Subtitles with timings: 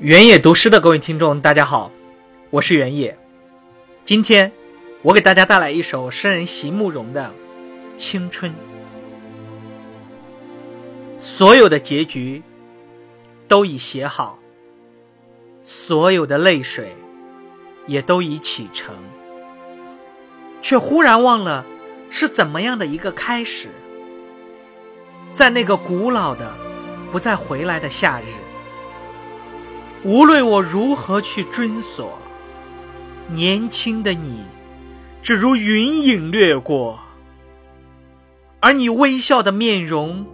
[0.00, 1.92] 原野读诗的各位听众，大家好，
[2.48, 3.18] 我是原野。
[4.02, 4.50] 今天
[5.02, 7.30] 我给大家带来一首诗人席慕容的
[8.00, 8.50] 《青春》。
[11.18, 12.42] 所有的结局
[13.46, 14.38] 都已写好，
[15.60, 16.96] 所有的泪水
[17.86, 18.94] 也都已启程，
[20.62, 21.66] 却忽然忘了
[22.08, 23.68] 是怎么样的一个开始。
[25.34, 26.54] 在那个古老的、
[27.12, 28.24] 不再回来的夏日。
[30.02, 32.18] 无论我如何去追索，
[33.28, 34.44] 年轻的你，
[35.22, 36.98] 只如云影掠过，
[38.60, 40.24] 而你微笑的面容，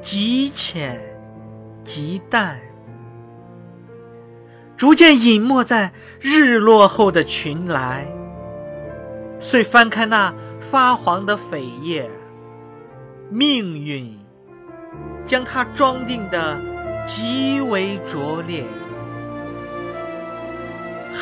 [0.00, 0.98] 极浅
[1.84, 2.58] 极淡，
[4.78, 8.06] 逐渐隐没在日落后的群来。
[9.38, 12.08] 遂翻开那发黄的扉页，
[13.28, 14.18] 命运
[15.26, 16.58] 将它装订的
[17.04, 18.64] 极为拙劣。